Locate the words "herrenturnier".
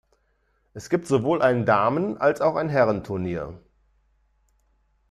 2.69-3.59